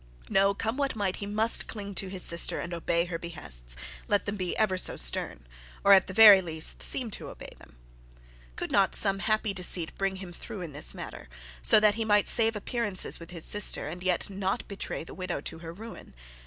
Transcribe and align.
No; 0.31 0.55
come 0.55 0.77
what 0.77 0.95
might, 0.95 1.17
he 1.17 1.27
must 1.27 1.67
cling 1.67 1.93
to 1.93 2.07
his 2.09 2.23
sister 2.23 2.59
and 2.59 2.73
obey 2.73 3.05
her 3.05 3.19
behests, 3.19 3.75
let 4.07 4.25
them 4.25 4.35
be 4.35 4.57
ever 4.57 4.75
so 4.75 4.95
stern; 4.95 5.45
or 5.83 5.93
at 5.93 6.07
the 6.07 6.13
very 6.15 6.41
least 6.41 6.79
be 6.79 6.85
seen 6.85 7.11
to 7.11 7.27
obey 7.29 7.51
them. 7.59 7.77
Could 8.55 8.71
not 8.71 8.95
some 8.95 9.19
happy 9.19 9.53
deceit 9.53 9.95
bring 9.99 10.15
him 10.15 10.33
through 10.33 10.61
in 10.61 10.73
this 10.73 10.95
matter, 10.95 11.29
so 11.61 11.79
that 11.79 11.93
he 12.01 12.03
might 12.03 12.27
save 12.27 12.55
appearances 12.55 13.19
with 13.19 13.29
his 13.29 13.45
sister, 13.45 13.87
and 13.87 14.01
yet 14.03 14.27
not 14.27 14.67
betray 14.67 15.03
the 15.03 15.13
widow 15.13 15.39
to 15.41 15.59
her 15.59 15.71
ruin? 15.71 16.15